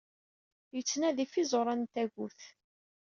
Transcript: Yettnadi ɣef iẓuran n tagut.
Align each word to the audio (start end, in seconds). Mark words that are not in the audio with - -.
Yettnadi 0.75 1.25
ɣef 1.25 1.33
iẓuran 1.41 1.81
n 1.85 1.91
tagut. 1.93 2.41